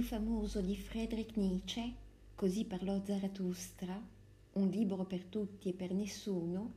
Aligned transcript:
più 0.00 0.08
famoso 0.08 0.62
di 0.62 0.76
Friedrich 0.76 1.36
Nietzsche, 1.36 1.94
Così 2.34 2.64
parlò 2.64 3.04
Zarathustra, 3.04 4.02
un 4.52 4.68
libro 4.70 5.04
per 5.04 5.24
tutti 5.24 5.68
e 5.68 5.74
per 5.74 5.92
nessuno, 5.92 6.72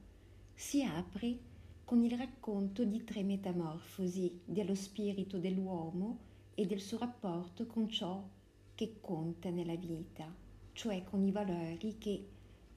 si 0.53 0.83
apre 0.83 1.37
con 1.85 2.03
il 2.03 2.17
racconto 2.17 2.83
di 2.83 3.01
tre 3.05 3.23
metamorfosi 3.23 4.41
dello 4.43 4.75
spirito 4.75 5.37
dell'uomo 5.37 6.17
e 6.53 6.65
del 6.65 6.81
suo 6.81 6.97
rapporto 6.97 7.65
con 7.65 7.87
ciò 7.87 8.21
che 8.75 8.97
conta 8.99 9.49
nella 9.49 9.77
vita, 9.77 10.29
cioè 10.73 11.05
con 11.05 11.25
i 11.25 11.31
valori 11.31 11.95
che 11.97 12.27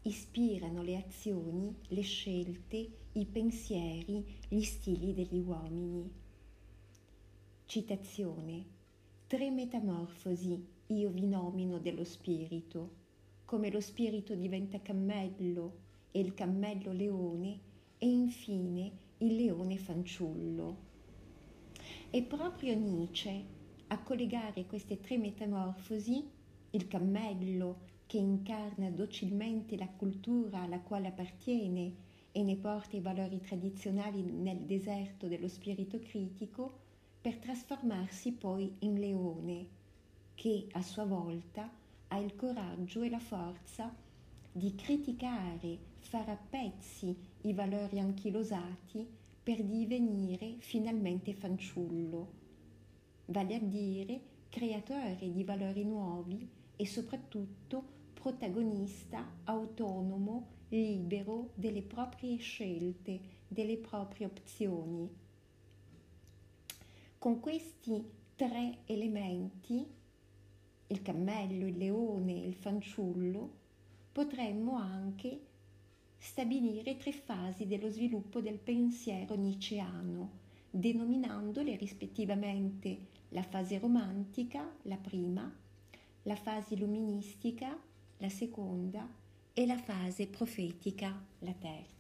ispirano 0.02 0.83
le 0.83 0.97
azioni, 0.97 1.74
le 1.88 2.02
scelte, 2.02 2.88
i 3.15 3.24
pensieri, 3.24 4.24
gli 4.47 4.62
stili 4.62 5.12
degli 5.12 5.41
uomini. 5.41 6.09
Citazione. 7.65 8.76
Tre 9.29 9.51
metamorfosi 9.51 10.65
io 10.87 11.11
vi 11.11 11.27
nomino 11.27 11.80
dello 11.80 12.05
spirito, 12.05 12.91
come 13.45 13.73
lo 13.73 13.80
spirito 13.80 14.37
diventa 14.37 14.80
cammello 14.80 15.79
e 16.12 16.21
il 16.21 16.33
cammello 16.33 16.93
leone 16.93 17.59
e 17.99 18.07
infine 18.07 18.93
il 19.19 19.35
leone 19.35 19.79
fanciullo. 19.79 20.77
E 22.09 22.23
proprio 22.23 22.77
Nietzsche, 22.77 23.45
a 23.89 23.99
collegare 24.01 24.65
queste 24.66 25.01
tre 25.01 25.19
metamorfosi, 25.19 26.23
il 26.71 26.87
cammello 26.87 27.79
che 28.07 28.19
incarna 28.19 28.91
docilmente 28.91 29.77
la 29.77 29.88
cultura 29.88 30.61
alla 30.61 30.79
quale 30.79 31.09
appartiene 31.09 31.95
e 32.30 32.45
ne 32.45 32.55
porta 32.55 32.97
i 32.97 33.01
valori 33.01 33.41
tradizionali 33.41 34.23
nel 34.23 34.59
deserto 34.59 35.27
dello 35.27 35.49
spirito 35.49 35.99
critico, 35.99 36.85
per 37.27 37.38
trasformarsi 37.38 38.35
poi 38.35 38.73
in 38.82 39.01
leone, 39.01 39.66
che 40.37 40.69
a 40.71 40.80
sua 40.80 41.05
volta 41.05 41.68
ha 42.07 42.18
il 42.18 42.37
coraggio 42.37 43.02
e 43.02 43.10
la 43.10 43.18
forza 43.18 43.93
di 44.52 44.77
criticare, 44.77 45.77
fare 45.99 46.30
a 46.30 46.37
pezzi 46.37 47.16
i 47.41 47.52
valori 47.52 47.99
anchilosati 47.99 49.05
per 49.43 49.65
divenire 49.65 50.55
finalmente 50.59 51.35
fanciullo, 51.35 52.30
vale 53.24 53.57
a 53.57 53.61
dire 53.61 54.21
creatore 54.49 55.33
di 55.33 55.43
valori 55.43 55.83
nuovi 55.83 56.49
e 56.77 56.87
soprattutto 56.87 57.83
protagonista 58.13 59.29
autonomo, 59.43 60.46
libero 60.68 61.51
delle 61.55 61.83
proprie 61.83 62.37
scelte, 62.37 63.18
delle 63.49 63.79
proprie 63.79 64.27
opzioni. 64.27 65.25
Con 67.27 67.41
questi 67.41 68.09
tre 68.37 68.82
elementi, 68.84 69.84
il 70.87 71.03
cammello, 71.03 71.66
il 71.66 71.77
leone, 71.77 72.34
il 72.34 72.55
fanciullo, 72.55 73.50
potremmo 74.12 74.77
anche 74.77 75.41
stabilire 76.19 76.97
tre 76.97 77.10
fasi 77.10 77.66
dello 77.66 77.91
sviluppo 77.91 78.41
del 78.41 78.60
pensiero 78.60 79.34
nietzscheano, 79.34 80.31
denominandole 80.71 81.75
rispettivamente 81.75 83.09
la 83.31 83.43
fase 83.43 83.81
romantica, 83.81 84.77
la 84.83 84.97
prima, 84.97 85.53
la 86.22 86.37
fase 86.37 86.75
illuministica, 86.75 87.77
la 88.19 88.28
seconda 88.28 89.05
e 89.53 89.66
la 89.66 89.78
fase 89.78 90.28
profetica, 90.28 91.27
la 91.41 91.55
terza. 91.55 91.96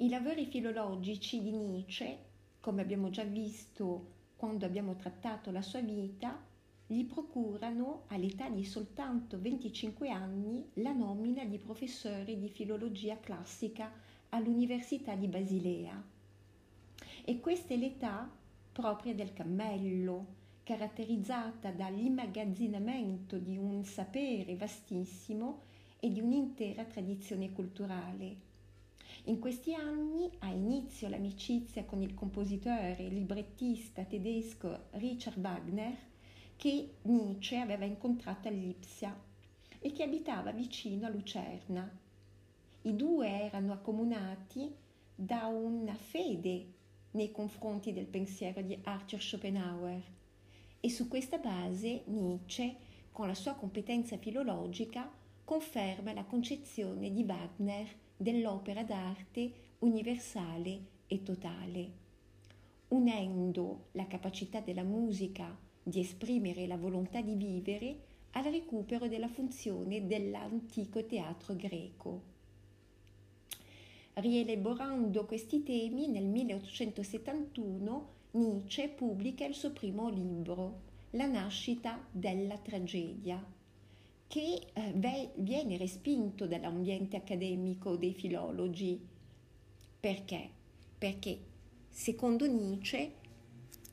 I 0.00 0.08
lavori 0.10 0.46
filologici 0.46 1.42
di 1.42 1.50
Nietzsche, 1.50 2.18
come 2.60 2.82
abbiamo 2.82 3.10
già 3.10 3.24
visto 3.24 4.12
quando 4.36 4.64
abbiamo 4.64 4.94
trattato 4.94 5.50
la 5.50 5.60
sua 5.60 5.80
vita, 5.80 6.40
gli 6.86 7.04
procurano 7.04 8.04
all'età 8.06 8.48
di 8.48 8.64
soltanto 8.64 9.40
25 9.40 10.08
anni 10.08 10.64
la 10.74 10.92
nomina 10.92 11.44
di 11.44 11.58
professore 11.58 12.38
di 12.38 12.48
filologia 12.48 13.18
classica 13.18 13.90
all'Università 14.28 15.16
di 15.16 15.26
Basilea. 15.26 16.00
E 17.24 17.40
questa 17.40 17.74
è 17.74 17.76
l'età 17.76 18.30
propria 18.70 19.16
del 19.16 19.32
cammello, 19.32 20.26
caratterizzata 20.62 21.72
dall'immagazzinamento 21.72 23.36
di 23.36 23.56
un 23.56 23.82
sapere 23.82 24.54
vastissimo 24.54 25.62
e 25.98 26.12
di 26.12 26.20
un'intera 26.20 26.84
tradizione 26.84 27.50
culturale. 27.50 28.47
In 29.24 29.38
questi 29.40 29.74
anni 29.74 30.30
ha 30.38 30.48
inizio 30.48 31.08
l'amicizia 31.08 31.84
con 31.84 32.02
il 32.02 32.14
compositore 32.14 32.96
e 32.98 33.08
librettista 33.08 34.04
tedesco 34.04 34.86
Richard 34.92 35.38
Wagner 35.38 35.96
che 36.56 36.94
Nietzsche 37.02 37.56
aveva 37.56 37.84
incontrato 37.84 38.48
a 38.48 38.50
Lipsia 38.50 39.16
e 39.80 39.92
che 39.92 40.02
abitava 40.02 40.50
vicino 40.52 41.06
a 41.06 41.10
Lucerna. 41.10 41.98
I 42.82 42.96
due 42.96 43.28
erano 43.28 43.72
accomunati 43.72 44.74
da 45.14 45.46
una 45.46 45.94
fede 45.94 46.72
nei 47.10 47.30
confronti 47.30 47.92
del 47.92 48.06
pensiero 48.06 48.62
di 48.62 48.78
Arthur 48.82 49.20
Schopenhauer 49.20 50.02
e 50.80 50.90
su 50.90 51.08
questa 51.08 51.38
base 51.38 52.02
Nietzsche, 52.06 52.76
con 53.12 53.26
la 53.26 53.34
sua 53.34 53.54
competenza 53.54 54.16
filologica, 54.16 55.10
conferma 55.44 56.12
la 56.12 56.24
concezione 56.24 57.12
di 57.12 57.24
Wagner 57.24 57.88
dell'opera 58.18 58.82
d'arte 58.82 59.52
universale 59.78 60.80
e 61.06 61.22
totale, 61.22 61.90
unendo 62.88 63.86
la 63.92 64.08
capacità 64.08 64.60
della 64.60 64.82
musica 64.82 65.56
di 65.80 66.00
esprimere 66.00 66.66
la 66.66 66.76
volontà 66.76 67.20
di 67.20 67.36
vivere 67.36 68.06
al 68.32 68.44
recupero 68.44 69.06
della 69.06 69.28
funzione 69.28 70.06
dell'antico 70.06 71.06
teatro 71.06 71.54
greco. 71.54 72.22
Rielaborando 74.14 75.24
questi 75.24 75.62
temi 75.62 76.08
nel 76.08 76.24
1871 76.24 78.16
Nietzsche 78.32 78.88
pubblica 78.88 79.46
il 79.46 79.54
suo 79.54 79.70
primo 79.70 80.08
libro, 80.10 80.80
La 81.10 81.26
nascita 81.26 82.04
della 82.10 82.58
tragedia, 82.58 83.42
che 84.28 84.60
eh, 84.72 85.32
viene 85.36 85.76
respinto 85.78 86.46
dall'ambiente 86.46 87.16
accademico 87.16 87.96
dei 87.96 88.12
filologi. 88.12 89.00
Perché? 89.98 90.50
Perché 90.98 91.38
secondo 91.88 92.46
Nietzsche 92.46 93.14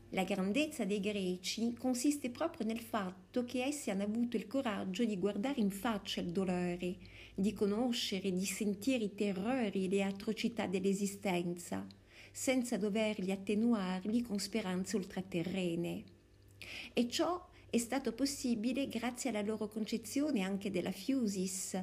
la 0.10 0.24
grandezza 0.24 0.86
dei 0.86 1.00
greci 1.00 1.74
consiste 1.74 2.30
proprio 2.30 2.66
nel 2.66 2.80
fatto 2.80 3.44
che 3.44 3.64
essi 3.64 3.90
hanno 3.90 4.04
avuto 4.04 4.38
il 4.38 4.46
coraggio 4.46 5.04
di 5.04 5.18
guardare 5.18 5.60
in 5.60 5.72
faccia 5.72 6.22
il 6.22 6.32
dolore, 6.32 6.98
di 7.34 7.54
conoscere, 7.54 8.32
di 8.32 8.46
sentire 8.46 9.04
i 9.06 9.16
terrori 9.16 9.86
e 9.86 9.90
le 9.90 10.04
atrocità 10.04 10.68
dell'esistenza 10.68 11.86
senza 12.32 12.78
doverli 12.78 13.32
attenuarli 13.32 14.22
con 14.22 14.40
speranze 14.40 14.98
ultraterrene. 14.98 16.04
E 16.94 17.10
ciò 17.10 17.46
è 17.70 17.78
stato 17.78 18.14
possibile 18.14 18.88
grazie 18.88 19.30
alla 19.30 19.42
loro 19.42 19.68
concezione 19.68 20.42
anche 20.42 20.72
della 20.72 20.92
fusis, 20.92 21.82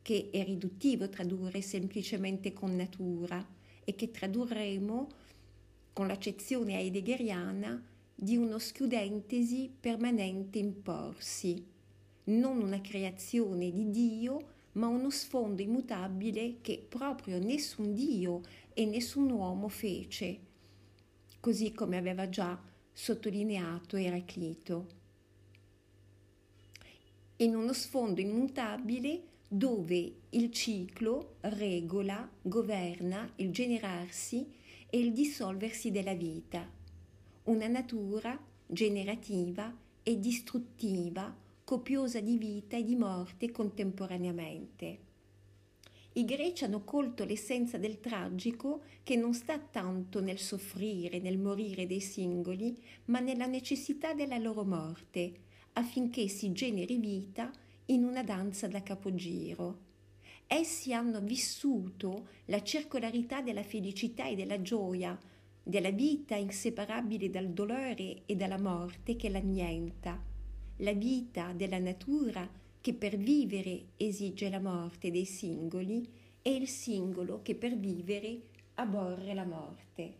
che 0.00 0.30
è 0.32 0.44
riduttivo 0.44 1.08
tradurre 1.08 1.62
semplicemente 1.62 2.52
con 2.52 2.76
natura 2.76 3.46
e 3.84 3.94
che 3.94 4.10
tradurremo 4.10 5.08
con 5.92 6.06
l'accezione 6.06 6.76
heideggeriana 6.78 7.82
di 8.14 8.36
uno 8.36 8.58
schiudentesi 8.58 9.70
permanente 9.78 10.58
imporsi, 10.58 11.64
non 12.24 12.60
una 12.60 12.80
creazione 12.80 13.70
di 13.70 13.90
Dio, 13.90 14.52
ma 14.72 14.88
uno 14.88 15.10
sfondo 15.10 15.62
immutabile 15.62 16.60
che 16.60 16.84
proprio 16.88 17.38
nessun 17.38 17.94
Dio 17.94 18.40
e 18.72 18.86
nessun 18.86 19.30
uomo 19.30 19.68
fece, 19.68 20.38
così 21.40 21.72
come 21.72 21.96
aveva 21.96 22.28
già 22.28 22.60
sottolineato 22.92 23.96
Eraclito. 23.96 25.02
In 27.38 27.56
uno 27.56 27.72
sfondo 27.72 28.20
immutabile 28.20 29.22
dove 29.48 30.12
il 30.30 30.52
ciclo 30.52 31.34
regola, 31.40 32.30
governa 32.40 33.28
il 33.36 33.50
generarsi 33.50 34.48
e 34.88 35.00
il 35.00 35.12
dissolversi 35.12 35.90
della 35.90 36.14
vita, 36.14 36.70
una 37.44 37.66
natura 37.66 38.40
generativa 38.64 39.76
e 40.04 40.20
distruttiva 40.20 41.36
copiosa 41.64 42.20
di 42.20 42.38
vita 42.38 42.76
e 42.76 42.84
di 42.84 42.94
morte 42.94 43.50
contemporaneamente. 43.50 44.98
I 46.12 46.24
greci 46.24 46.62
hanno 46.62 46.84
colto 46.84 47.24
l'essenza 47.24 47.78
del 47.78 47.98
tragico 47.98 48.82
che 49.02 49.16
non 49.16 49.34
sta 49.34 49.58
tanto 49.58 50.20
nel 50.20 50.38
soffrire, 50.38 51.18
nel 51.18 51.38
morire 51.38 51.88
dei 51.88 52.00
singoli, 52.00 52.80
ma 53.06 53.18
nella 53.18 53.46
necessità 53.46 54.14
della 54.14 54.38
loro 54.38 54.62
morte, 54.62 55.43
affinché 55.74 56.28
si 56.28 56.52
generi 56.52 56.96
vita 56.96 57.50
in 57.86 58.04
una 58.04 58.22
danza 58.22 58.66
da 58.66 58.82
capogiro. 58.82 59.92
Essi 60.46 60.92
hanno 60.92 61.20
vissuto 61.20 62.28
la 62.46 62.62
circolarità 62.62 63.40
della 63.40 63.62
felicità 63.62 64.26
e 64.26 64.34
della 64.34 64.60
gioia, 64.60 65.18
della 65.62 65.90
vita 65.90 66.36
inseparabile 66.36 67.30
dal 67.30 67.48
dolore 67.48 68.22
e 68.26 68.36
dalla 68.36 68.58
morte 68.58 69.16
che 69.16 69.30
l'annienta, 69.30 70.22
la 70.78 70.92
vita 70.92 71.52
della 71.52 71.78
natura 71.78 72.48
che 72.80 72.92
per 72.92 73.16
vivere 73.16 73.86
esige 73.96 74.50
la 74.50 74.60
morte 74.60 75.10
dei 75.10 75.24
singoli 75.24 76.06
e 76.42 76.54
il 76.54 76.68
singolo 76.68 77.40
che 77.42 77.54
per 77.54 77.76
vivere 77.78 78.42
aborre 78.74 79.32
la 79.32 79.44
morte. 79.46 80.14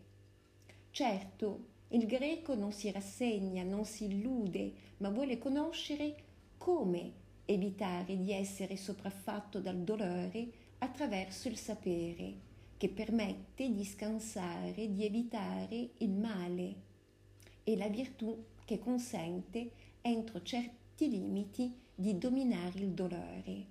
Certo, 0.89 1.73
il 1.89 2.05
greco 2.07 2.55
non 2.55 2.71
si 2.71 2.91
rassegna, 2.91 3.63
non 3.63 3.85
si 3.85 4.05
illude, 4.05 4.73
ma 4.97 5.09
vuole 5.09 5.37
conoscere 5.37 6.15
come 6.57 7.23
evitare 7.45 8.17
di 8.17 8.31
essere 8.31 8.75
sopraffatto 8.75 9.59
dal 9.59 9.77
dolore 9.77 10.47
attraverso 10.79 11.47
il 11.47 11.57
sapere, 11.57 12.33
che 12.77 12.89
permette 12.89 13.71
di 13.71 13.85
scansare, 13.85 14.91
di 14.91 15.05
evitare 15.05 15.89
il 15.99 16.11
male, 16.11 16.75
e 17.63 17.77
la 17.77 17.87
virtù 17.87 18.43
che 18.65 18.79
consente, 18.79 19.71
entro 20.01 20.41
certi 20.41 21.09
limiti, 21.09 21.73
di 21.93 22.17
dominare 22.17 22.79
il 22.79 22.89
dolore. 22.89 23.65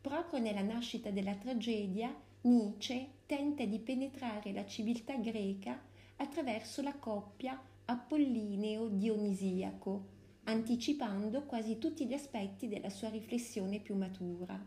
Proprio 0.00 0.38
nella 0.38 0.62
nascita 0.62 1.10
della 1.10 1.34
tragedia, 1.34 2.14
Nietzsche 2.42 3.08
tenta 3.26 3.64
di 3.64 3.80
penetrare 3.80 4.52
la 4.52 4.64
civiltà 4.64 5.16
greca 5.16 5.82
attraverso 6.16 6.82
la 6.82 6.94
coppia 6.94 7.60
apollineo-dionisiaco, 7.84 10.14
anticipando 10.44 11.44
quasi 11.44 11.78
tutti 11.78 12.06
gli 12.06 12.14
aspetti 12.14 12.68
della 12.68 12.90
sua 12.90 13.08
riflessione 13.08 13.80
più 13.80 13.94
matura. 13.94 14.62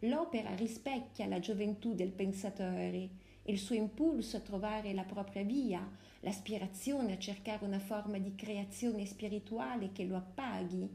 L'opera 0.00 0.52
rispecchia 0.54 1.26
la 1.26 1.38
gioventù 1.38 1.94
del 1.94 2.10
pensatore, 2.10 3.08
il 3.44 3.58
suo 3.58 3.74
impulso 3.74 4.36
a 4.36 4.40
trovare 4.40 4.92
la 4.92 5.04
propria 5.04 5.42
via, 5.42 5.88
l'aspirazione 6.20 7.12
a 7.12 7.18
cercare 7.18 7.64
una 7.64 7.78
forma 7.78 8.18
di 8.18 8.34
creazione 8.34 9.06
spirituale 9.06 9.92
che 9.92 10.04
lo 10.04 10.16
appaghi 10.16 10.88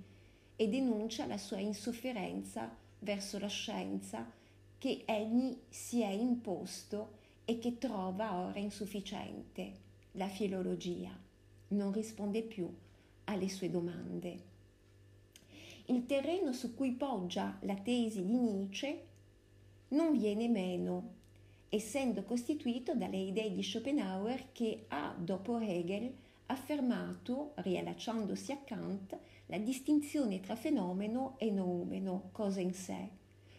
e 0.56 0.68
denuncia 0.68 1.26
la 1.26 1.38
sua 1.38 1.60
insofferenza 1.60 2.76
verso 3.00 3.40
la 3.40 3.48
scienza 3.48 4.30
che 4.78 5.04
egli 5.06 5.58
si 5.70 6.02
è 6.02 6.10
imposto 6.10 7.16
e 7.50 7.60
che 7.60 7.78
trova 7.78 8.36
ora 8.36 8.60
insufficiente. 8.60 9.72
La 10.12 10.28
filologia 10.28 11.18
non 11.70 11.94
risponde 11.94 12.42
più 12.42 12.70
alle 13.24 13.48
sue 13.48 13.70
domande. 13.70 14.56
Il 15.86 16.06
terreno 16.06 16.52
su 16.52 16.76
cui 16.76 16.92
poggia 16.92 17.58
la 17.62 17.76
tesi 17.76 18.26
di 18.26 18.34
Nietzsche 18.34 19.06
non 19.90 20.18
viene 20.18 20.50
meno, 20.50 21.14
essendo 21.70 22.24
costituito 22.24 22.94
dalle 22.96 23.16
idee 23.16 23.54
di 23.54 23.64
Schopenhauer 23.64 24.52
che 24.52 24.84
ha, 24.90 25.16
dopo 25.18 25.58
Hegel, 25.58 26.14
affermato, 26.48 27.54
riallacciandosi 27.56 28.52
a 28.52 28.58
Kant, 28.58 29.18
la 29.46 29.58
distinzione 29.58 30.42
tra 30.42 30.58
fenomeno 30.58 31.36
e 31.38 31.50
noumeno, 31.50 32.28
cosa 32.34 32.60
in 32.60 32.74
sé, 32.74 33.08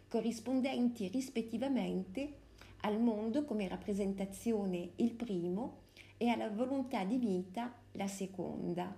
corrispondenti 0.09 1.09
rispettivamente 1.09 2.47
al 2.81 3.01
mondo 3.01 3.45
come 3.45 3.69
rappresentazione 3.69 4.91
il 4.97 5.13
primo 5.13 5.87
e 6.17 6.29
alla 6.29 6.51
volontà 6.51 7.05
di 7.05 7.17
vita 7.17 7.73
la 7.93 8.07
seconda. 8.07 8.95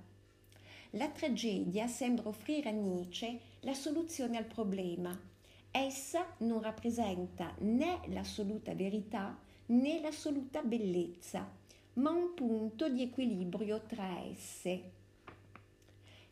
La 0.94 1.08
tragedia 1.08 1.86
sembra 1.86 2.28
offrire 2.28 2.70
a 2.70 2.72
Nietzsche 2.72 3.38
la 3.60 3.74
soluzione 3.74 4.36
al 4.36 4.46
problema. 4.46 5.18
Essa 5.70 6.34
non 6.38 6.60
rappresenta 6.60 7.54
né 7.58 8.00
l'assoluta 8.06 8.74
verità 8.74 9.38
né 9.66 10.00
l'assoluta 10.00 10.62
bellezza, 10.62 11.48
ma 11.94 12.10
un 12.10 12.34
punto 12.34 12.88
di 12.88 13.02
equilibrio 13.02 13.82
tra 13.82 14.20
esse. 14.24 14.98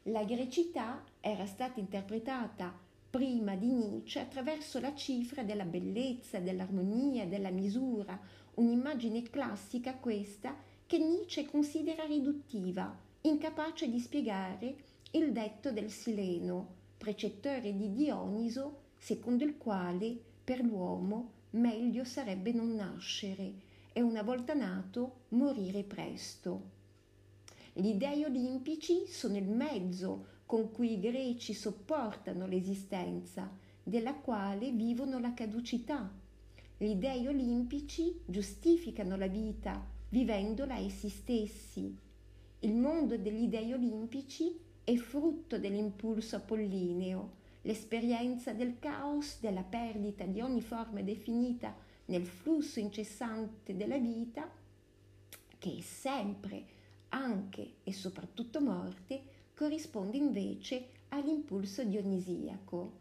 La 0.04 0.24
grecità 0.24 1.04
era 1.20 1.46
stata 1.46 1.78
interpretata 1.78 2.86
prima 3.10 3.54
di 3.54 3.70
Nietzsche 3.70 4.20
attraverso 4.20 4.80
la 4.80 4.94
cifra 4.94 5.42
della 5.42 5.64
bellezza, 5.64 6.38
dell'armonia, 6.40 7.26
della 7.26 7.50
misura, 7.50 8.18
un'immagine 8.54 9.22
classica 9.22 9.94
questa 9.94 10.56
che 10.86 10.98
Nietzsche 10.98 11.46
considera 11.46 12.04
riduttiva 12.04 13.06
incapace 13.22 13.88
di 13.90 13.98
spiegare 13.98 14.76
il 15.12 15.32
detto 15.32 15.72
del 15.72 15.90
Sileno, 15.90 16.76
precettore 16.98 17.76
di 17.76 17.92
Dioniso, 17.92 18.86
secondo 18.96 19.44
il 19.44 19.56
quale 19.56 20.16
per 20.44 20.60
l'uomo 20.60 21.32
meglio 21.50 22.04
sarebbe 22.04 22.52
non 22.52 22.74
nascere 22.74 23.52
e 23.92 24.00
una 24.02 24.22
volta 24.22 24.54
nato 24.54 25.20
morire 25.30 25.82
presto. 25.82 26.76
Gli 27.72 27.94
dei 27.94 28.24
olimpici 28.24 29.06
sono 29.06 29.36
il 29.36 29.48
mezzo 29.48 30.36
con 30.48 30.70
cui 30.70 30.94
i 30.94 30.98
greci 30.98 31.52
sopportano 31.52 32.46
l'esistenza, 32.46 33.54
della 33.82 34.14
quale 34.14 34.70
vivono 34.70 35.18
la 35.18 35.34
caducità. 35.34 36.10
Gli 36.78 36.94
dei 36.94 37.26
olimpici 37.26 38.18
giustificano 38.24 39.18
la 39.18 39.26
vita, 39.26 39.86
vivendola 40.08 40.78
essi 40.78 41.10
stessi, 41.10 41.94
il 42.60 42.74
mondo 42.74 43.18
degli 43.18 43.46
dei 43.48 43.74
olimpici 43.74 44.58
è 44.84 44.94
frutto 44.96 45.58
dell'impulso 45.58 46.36
apollineo, 46.36 47.32
l'esperienza 47.62 48.54
del 48.54 48.78
caos, 48.78 49.40
della 49.40 49.64
perdita 49.64 50.24
di 50.24 50.40
ogni 50.40 50.62
forma 50.62 51.02
definita 51.02 51.76
nel 52.06 52.24
flusso 52.24 52.80
incessante 52.80 53.76
della 53.76 53.98
vita, 53.98 54.50
che 55.58 55.76
è 55.76 55.80
sempre, 55.82 56.64
anche 57.10 57.74
e 57.84 57.92
soprattutto 57.92 58.62
morte, 58.62 59.36
corrisponde 59.58 60.16
invece 60.16 60.90
all'impulso 61.08 61.82
dionisiaco. 61.82 62.92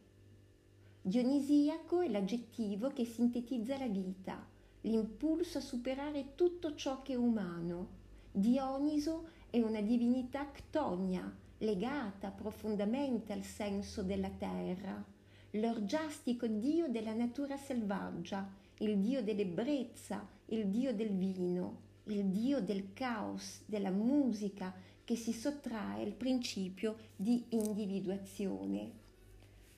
Dionisiaco 1.03 2.01
è 2.01 2.09
l'aggettivo 2.09 2.89
che 2.89 3.05
sintetizza 3.05 3.77
la 3.77 3.85
vita, 3.85 4.43
l'impulso 4.81 5.59
a 5.59 5.61
superare 5.61 6.33
tutto 6.33 6.73
ciò 6.73 7.03
che 7.03 7.13
è 7.13 7.15
umano. 7.15 7.89
Dioniso 8.31 9.27
è 9.51 9.61
una 9.61 9.81
divinità 9.81 10.49
ctonia, 10.49 11.31
legata 11.59 12.31
profondamente 12.31 13.33
al 13.33 13.43
senso 13.43 14.01
della 14.01 14.31
terra, 14.31 15.05
l'orgiastico 15.51 16.47
dio 16.47 16.87
della 16.87 17.13
natura 17.13 17.55
selvaggia, 17.55 18.51
il 18.79 18.97
dio 18.97 19.21
dell'ebbrezza, 19.21 20.27
il 20.45 20.69
dio 20.69 20.91
del 20.91 21.11
vino, 21.11 21.85
il 22.05 22.25
dio 22.25 22.61
del 22.61 22.93
caos, 22.93 23.61
della 23.67 23.91
musica 23.91 24.73
che 25.07 25.15
si 25.15 25.31
sottrae 25.31 26.03
al 26.03 26.11
principio 26.11 26.97
di 27.15 27.45
individuazione. 27.51 28.91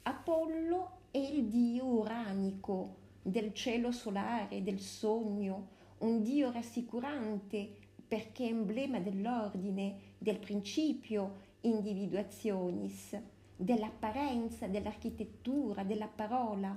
Apollo 0.02 1.02
è 1.12 1.20
il 1.20 1.46
dio 1.46 1.86
uranico 1.86 2.96
del 3.22 3.54
cielo 3.54 3.92
solare, 3.92 4.64
del 4.64 4.80
sogno, 4.80 5.68
un 6.00 6.24
dio 6.24 6.50
rassicurante 6.50 7.70
perché 8.08 8.46
è 8.46 8.50
emblema 8.50 9.00
dell'ordine, 9.00 10.16
del 10.18 10.40
principio 10.40 11.42
individuationis, 11.62 13.16
dell'apparenza, 13.56 14.66
dell'architettura, 14.66 15.84
della 15.84 16.08
parola. 16.08 16.76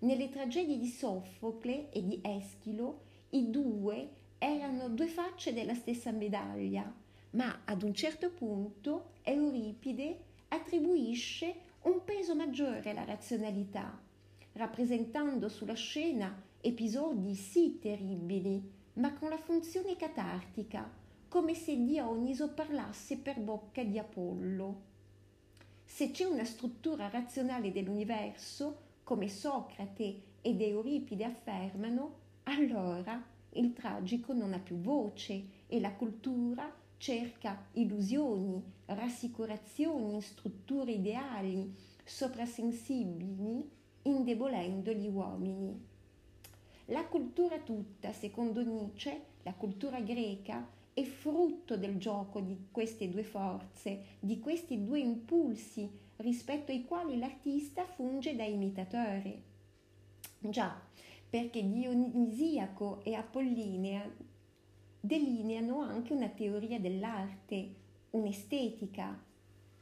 Nelle 0.00 0.28
tragedie 0.30 0.78
di 0.78 0.88
Soffocle 0.88 1.90
e 1.90 2.04
di 2.04 2.18
Eschilo 2.24 3.02
i 3.30 3.50
due 3.50 4.08
erano 4.38 4.88
due 4.88 5.06
facce 5.06 5.52
della 5.52 5.74
stessa 5.74 6.10
medaglia, 6.10 6.92
ma 7.30 7.62
ad 7.64 7.82
un 7.82 7.94
certo 7.94 8.30
punto 8.30 9.12
Euripide 9.22 10.24
attribuisce 10.48 11.54
un 11.82 12.02
peso 12.04 12.34
maggiore 12.34 12.90
alla 12.90 13.04
razionalità, 13.04 14.00
rappresentando 14.52 15.48
sulla 15.48 15.74
scena 15.74 16.42
episodi 16.60 17.34
sì 17.34 17.78
terribili 17.80 18.76
ma 18.94 19.12
con 19.14 19.28
la 19.28 19.36
funzione 19.38 19.96
catartica, 19.96 20.90
come 21.28 21.54
se 21.54 21.76
Dioniso 21.76 22.52
parlasse 22.52 23.18
per 23.18 23.38
bocca 23.38 23.82
di 23.84 23.98
Apollo. 23.98 24.86
Se 25.84 26.10
c'è 26.10 26.24
una 26.24 26.44
struttura 26.44 27.08
razionale 27.08 27.70
dell'universo, 27.70 28.86
come 29.04 29.28
Socrate 29.28 30.22
ed 30.40 30.60
Euripide 30.60 31.24
affermano, 31.24 32.16
allora 32.44 33.22
il 33.50 33.72
tragico 33.72 34.32
non 34.32 34.52
ha 34.52 34.58
più 34.58 34.76
voce 34.80 35.44
e 35.66 35.80
la 35.80 35.92
cultura 35.92 36.70
cerca 36.98 37.66
illusioni, 37.72 38.62
rassicurazioni 38.86 40.14
in 40.14 40.20
strutture 40.20 40.92
ideali, 40.92 41.72
soprasensibili, 42.04 43.68
indebolendo 44.02 44.92
gli 44.92 45.08
uomini. 45.08 45.86
La 46.86 47.06
cultura 47.06 47.58
tutta, 47.58 48.12
secondo 48.12 48.62
Nietzsche, 48.62 49.22
la 49.42 49.54
cultura 49.54 50.00
greca, 50.00 50.66
è 50.92 51.04
frutto 51.04 51.76
del 51.76 51.96
gioco 51.98 52.40
di 52.40 52.66
queste 52.72 53.08
due 53.08 53.22
forze, 53.22 54.16
di 54.18 54.40
questi 54.40 54.82
due 54.82 54.98
impulsi 54.98 55.88
rispetto 56.16 56.72
ai 56.72 56.84
quali 56.84 57.18
l'artista 57.18 57.84
funge 57.84 58.34
da 58.34 58.44
imitatore. 58.44 59.42
Già, 60.40 60.80
perché 61.30 61.70
Dionisiaco 61.70 63.04
e 63.04 63.14
Apollinea 63.14 64.10
delineano 65.00 65.80
anche 65.80 66.12
una 66.12 66.28
teoria 66.28 66.78
dell'arte, 66.80 67.74
un'estetica. 68.10 69.24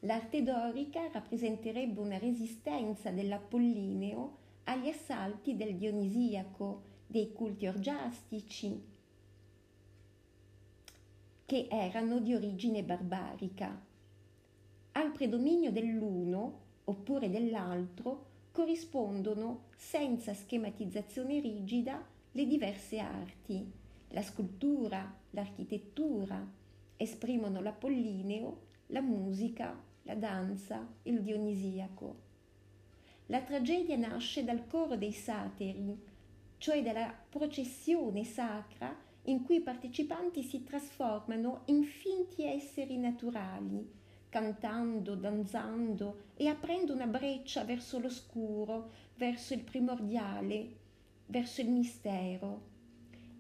L'arte 0.01 0.43
dorica 0.43 1.09
rappresenterebbe 1.11 2.01
una 2.01 2.19
resistenza 2.19 3.11
dell'Apollineo 3.11 4.37
agli 4.65 4.89
assalti 4.89 5.57
del 5.57 5.77
Dionisiaco, 5.77 6.83
dei 7.07 7.33
culti 7.33 7.67
orgiastici, 7.67 8.95
che 11.47 11.69
erano 11.71 12.19
di 12.19 12.35
origine 12.35 12.83
barbarica. 12.83 13.85
Al 14.93 15.13
predominio 15.13 15.71
dell'uno 15.71 16.65
oppure 16.85 17.31
dell'altro 17.31 18.27
corrispondono, 18.53 19.65
senza 19.77 20.35
schematizzazione 20.35 21.41
rigida, 21.41 22.05
le 22.33 22.47
diverse 22.47 22.99
arti. 22.99 23.85
La 24.11 24.23
scultura, 24.23 25.15
l'architettura 25.31 26.47
esprimono 26.97 27.61
l'Apollineo, 27.61 28.61
la 28.87 29.01
musica, 29.01 29.79
la 30.03 30.15
danza, 30.15 30.87
il 31.03 31.23
Dionisiaco. 31.23 32.25
La 33.27 33.43
tragedia 33.43 33.97
nasce 33.97 34.45
dal 34.45 34.67
coro 34.69 34.97
dei 34.97 35.13
satiri, 35.13 36.01
cioè 36.59 36.83
dalla 36.83 37.13
processione 37.29 38.25
sacra 38.25 38.97
in 39.25 39.43
cui 39.43 39.57
i 39.57 39.61
partecipanti 39.61 40.43
si 40.43 40.63
trasformano 40.63 41.63
in 41.67 41.83
finti 41.83 42.45
esseri 42.45 42.97
naturali, 42.97 43.91
cantando, 44.29 45.17
danzando 45.17 46.25
e 46.37 46.47
aprendo 46.47 46.93
una 46.93 47.07
breccia 47.07 47.65
verso 47.65 47.99
l'oscuro, 47.99 48.91
verso 49.17 49.55
il 49.55 49.63
primordiale, 49.63 50.77
verso 51.27 51.61
il 51.61 51.71
mistero. 51.71 52.75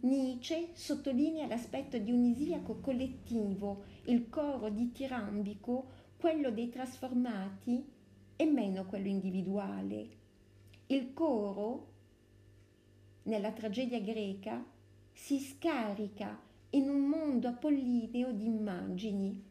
Nietzsche 0.00 0.71
sottolinea 0.73 1.47
l'aspetto 1.47 1.99
dionisiaco 1.99 2.76
collettivo, 2.76 3.85
il 4.05 4.29
coro 4.29 4.69
ditirambico, 4.69 5.91
quello 6.19 6.50
dei 6.50 6.69
trasformati 6.69 7.85
e 8.37 8.45
meno 8.45 8.85
quello 8.87 9.09
individuale. 9.09 10.09
Il 10.87 11.12
coro, 11.12 11.93
nella 13.25 13.53
tragedia 13.53 14.00
greca, 14.00 14.65
si 15.12 15.38
scarica 15.38 16.41
in 16.71 16.88
un 16.88 17.00
mondo 17.00 17.49
apollineo 17.49 18.33
di 18.33 18.45
immagini, 18.45 19.43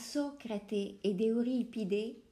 Socrate 0.00 0.96
ed 1.02 1.20
Euripide, 1.20 2.22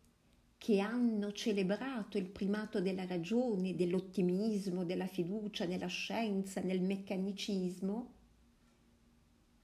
che 0.57 0.81
hanno 0.81 1.33
celebrato 1.33 2.17
il 2.17 2.27
primato 2.27 2.81
della 2.81 3.07
ragione, 3.07 3.77
dell'ottimismo, 3.77 4.85
della 4.85 5.07
fiducia 5.07 5.67
nella 5.67 5.87
scienza, 5.87 6.63
nel 6.63 6.81
meccanicismo, 6.81 8.15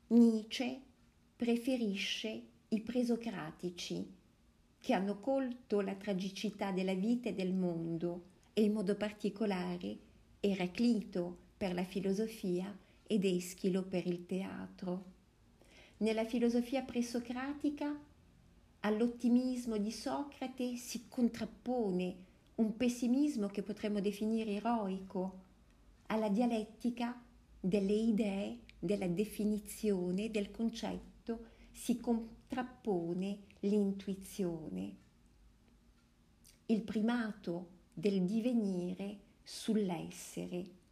Nietzsche 0.08 0.80
preferisce 1.34 2.42
i 2.68 2.80
presocratici, 2.82 4.06
che 4.78 4.92
hanno 4.92 5.18
colto 5.18 5.80
la 5.80 5.94
tragicità 5.94 6.70
della 6.70 6.94
vita 6.94 7.30
e 7.30 7.34
del 7.34 7.54
mondo, 7.54 8.26
e 8.52 8.62
in 8.62 8.72
modo 8.74 8.96
particolare 8.96 9.98
Eraclito 10.40 11.38
per 11.56 11.72
la 11.72 11.84
filosofia 11.84 12.76
ed 13.02 13.24
Eschilo 13.24 13.82
per 13.82 14.06
il 14.06 14.26
teatro. 14.26 15.13
Nella 15.98 16.24
filosofia 16.24 16.82
presocratica 16.82 17.96
all'ottimismo 18.80 19.76
di 19.78 19.92
Socrate 19.92 20.76
si 20.76 21.04
contrappone 21.08 22.16
un 22.56 22.76
pessimismo 22.76 23.46
che 23.46 23.62
potremmo 23.62 24.00
definire 24.00 24.52
eroico, 24.52 25.42
alla 26.06 26.28
dialettica 26.28 27.20
delle 27.60 27.92
idee, 27.92 28.58
della 28.78 29.06
definizione, 29.06 30.30
del 30.30 30.50
concetto, 30.50 31.46
si 31.70 31.98
contrappone 31.98 33.38
l'intuizione. 33.60 34.96
Il 36.66 36.82
primato 36.82 37.68
del 37.92 38.24
divenire 38.24 39.18
sull'essere 39.42 40.82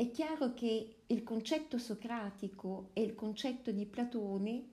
È 0.00 0.10
chiaro 0.12 0.54
che 0.54 1.02
il 1.08 1.22
concetto 1.22 1.76
socratico 1.76 2.88
e 2.94 3.02
il 3.02 3.14
concetto 3.14 3.70
di 3.70 3.84
Platone 3.84 4.64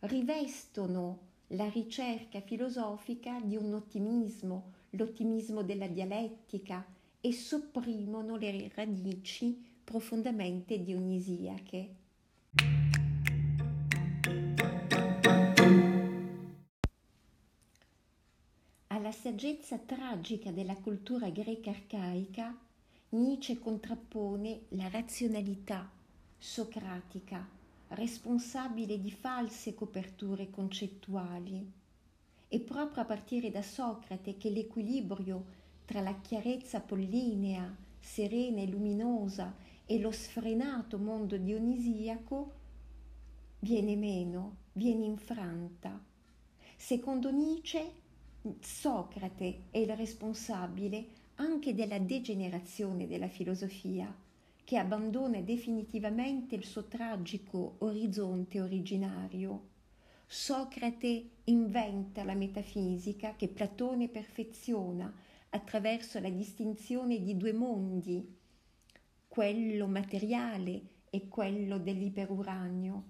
rivestono 0.00 1.20
la 1.46 1.70
ricerca 1.70 2.42
filosofica 2.42 3.40
di 3.40 3.56
un 3.56 3.72
ottimismo, 3.72 4.72
l'ottimismo 4.90 5.62
della 5.62 5.86
dialettica 5.86 6.84
e 7.18 7.32
sopprimono 7.32 8.36
le 8.36 8.70
radici 8.74 9.58
profondamente 9.82 10.82
dionisiache. 10.82 11.94
Alla 18.88 19.12
saggezza 19.12 19.78
tragica 19.78 20.50
della 20.50 20.76
cultura 20.76 21.30
greca 21.30 21.70
arcaica 21.70 22.63
Nietzsche 23.14 23.60
contrappone 23.60 24.62
la 24.70 24.88
razionalità 24.88 25.88
socratica, 26.36 27.48
responsabile 27.90 29.00
di 29.00 29.12
false 29.12 29.72
coperture 29.72 30.50
concettuali. 30.50 31.64
È 32.48 32.58
proprio 32.58 33.02
a 33.02 33.06
partire 33.06 33.52
da 33.52 33.62
Socrate 33.62 34.36
che 34.36 34.50
l'equilibrio 34.50 35.44
tra 35.84 36.00
la 36.00 36.20
chiarezza 36.20 36.78
apollinea, 36.78 37.72
serena 38.00 38.60
e 38.62 38.66
luminosa, 38.66 39.54
e 39.86 40.00
lo 40.00 40.10
sfrenato 40.10 40.98
mondo 40.98 41.36
dionisiaco 41.36 42.52
viene 43.60 43.94
meno, 43.94 44.56
viene 44.72 45.04
infranta. 45.04 46.02
Secondo 46.74 47.30
Nietzsche, 47.30 47.92
Socrate 48.58 49.66
è 49.70 49.78
il 49.78 49.94
responsabile 49.94 51.22
anche 51.36 51.74
della 51.74 51.98
degenerazione 51.98 53.06
della 53.06 53.28
filosofia, 53.28 54.14
che 54.64 54.78
abbandona 54.78 55.40
definitivamente 55.40 56.54
il 56.54 56.64
suo 56.64 56.84
tragico 56.84 57.76
orizzonte 57.78 58.60
originario. 58.60 59.68
Socrate 60.26 61.30
inventa 61.44 62.24
la 62.24 62.34
metafisica 62.34 63.34
che 63.36 63.48
Platone 63.48 64.08
perfeziona 64.08 65.12
attraverso 65.50 66.18
la 66.18 66.30
distinzione 66.30 67.22
di 67.22 67.36
due 67.36 67.52
mondi, 67.52 68.26
quello 69.28 69.86
materiale 69.86 70.80
e 71.10 71.28
quello 71.28 71.78
dell'iperuranio, 71.78 73.04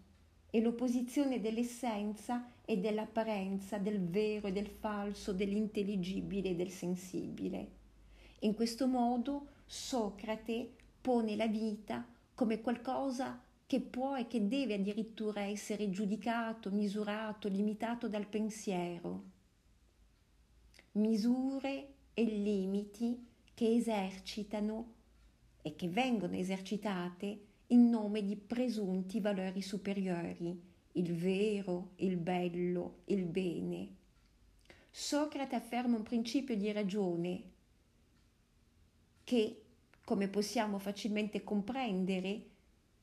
e 0.51 0.61
l'opposizione 0.61 1.41
dell'essenza 1.41 2.51
e 2.65 2.79
dell'apparenza, 2.79 3.79
del 3.79 4.01
vero 4.01 4.49
e 4.49 4.53
del 4.53 4.69
falso, 4.69 5.33
dell'intelligibile 5.33 6.51
e 6.51 6.55
del 6.55 6.71
sensibile. 6.71 7.83
In 8.45 8.53
questo 8.53 8.87
modo 8.87 9.47
Socrate 9.65 10.71
pone 11.01 11.35
la 11.35 11.47
vita 11.47 12.07
come 12.35 12.61
qualcosa 12.61 13.43
che 13.67 13.81
può 13.81 14.19
e 14.19 14.27
che 14.27 14.47
deve 14.47 14.75
addirittura 14.75 15.41
essere 15.41 15.89
giudicato, 15.89 16.71
misurato, 16.71 17.49
limitato 17.49 18.07
dal 18.07 18.27
pensiero. 18.27 19.23
Misure 20.93 21.95
e 22.13 22.23
limiti 22.23 23.27
che 23.55 23.77
esercitano 23.77 24.93
e 25.63 25.75
che 25.75 25.89
vengono 25.89 26.35
esercitate 26.37 27.47
in 27.69 27.89
nome 27.89 28.23
di 28.23 28.37
presunti 28.37 29.21
valori 29.21 29.63
superiori, 29.63 30.61
il 30.93 31.15
vero, 31.15 31.93
il 31.97 32.19
bello, 32.19 32.99
il 33.07 33.25
bene. 33.25 33.89
Socrate 34.91 35.57
afferma 35.57 35.97
un 35.97 36.03
principio 36.03 36.55
di 36.55 36.71
ragione 36.73 37.53
che, 39.25 39.63
come 40.05 40.29
possiamo 40.29 40.79
facilmente 40.79 41.43
comprendere, 41.43 42.51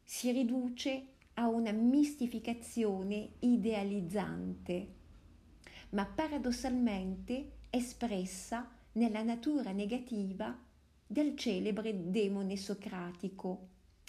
si 0.04 0.32
riduce 0.32 1.08
a 1.36 1.48
una 1.48 1.72
mistificazione 1.72 3.32
idealizzante, 3.40 4.88
ma 5.90 6.06
paradossalmente 6.06 7.54
espressa 7.70 8.70
nella 8.94 9.24
natura 9.24 9.72
negativa 9.72 10.58
del 11.08 11.36
celebre 11.36 12.10
demone 12.12 12.56
socratico, 12.56 13.68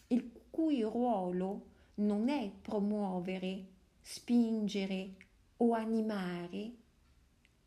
il 0.09 0.31
cui 0.51 0.83
ruolo 0.83 1.71
non 1.97 2.29
è 2.29 2.51
promuovere, 2.61 3.67
spingere 4.01 5.15
o 5.59 5.73
animare, 5.73 6.73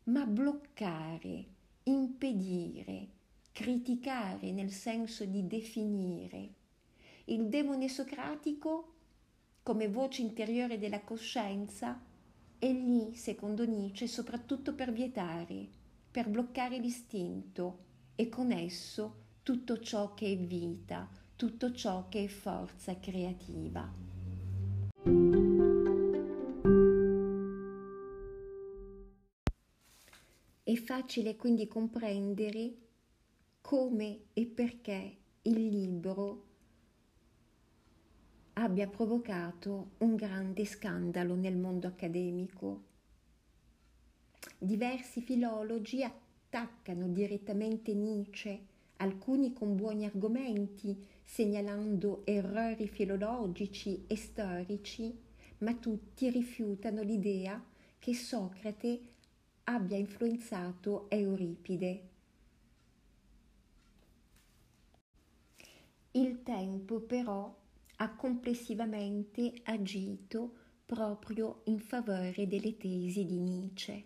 ma 0.04 0.24
bloccare, 0.24 1.44
impedire, 1.84 3.08
criticare 3.56 4.52
nel 4.52 4.70
senso 4.70 5.24
di 5.24 5.46
definire. 5.46 6.52
Il 7.24 7.48
demone 7.48 7.88
socratico 7.88 8.92
come 9.62 9.88
voce 9.88 10.20
interiore 10.20 10.78
della 10.78 11.00
coscienza, 11.00 11.98
è 12.58 12.70
lì, 12.70 13.14
secondo 13.14 13.64
Nietzsche, 13.64 14.06
soprattutto 14.06 14.74
per 14.74 14.92
vietare, 14.92 15.66
per 16.10 16.28
bloccare 16.28 16.78
l'istinto 16.78 17.78
e 18.14 18.28
con 18.28 18.52
esso 18.52 19.24
tutto 19.42 19.80
ciò 19.80 20.12
che 20.12 20.30
è 20.30 20.36
vita, 20.36 21.08
tutto 21.34 21.72
ciò 21.72 22.08
che 22.10 22.24
è 22.24 22.28
forza 22.28 23.00
creativa. 23.00 23.90
È 30.62 30.74
facile 30.74 31.36
quindi 31.36 31.66
comprendere 31.66 32.85
come 33.66 34.26
e 34.32 34.46
perché 34.46 35.16
il 35.42 35.66
libro 35.66 36.44
abbia 38.52 38.86
provocato 38.86 39.94
un 39.98 40.14
grande 40.14 40.64
scandalo 40.64 41.34
nel 41.34 41.56
mondo 41.56 41.88
accademico. 41.88 42.84
Diversi 44.56 45.20
filologi 45.20 46.04
attaccano 46.04 47.08
direttamente 47.08 47.92
Nietzsche, 47.92 48.66
alcuni 48.98 49.52
con 49.52 49.74
buoni 49.74 50.04
argomenti, 50.04 51.04
segnalando 51.24 52.24
errori 52.24 52.86
filologici 52.86 54.04
e 54.06 54.14
storici, 54.14 55.12
ma 55.58 55.74
tutti 55.74 56.30
rifiutano 56.30 57.02
l'idea 57.02 57.60
che 57.98 58.14
Socrate 58.14 59.00
abbia 59.64 59.96
influenzato 59.96 61.10
Euripide. 61.10 62.14
Il 66.16 66.42
tempo 66.42 67.00
però 67.00 67.54
ha 67.96 68.14
complessivamente 68.14 69.52
agito 69.64 70.54
proprio 70.86 71.60
in 71.64 71.78
favore 71.78 72.46
delle 72.46 72.78
tesi 72.78 73.26
di 73.26 73.38
Nietzsche. 73.38 74.04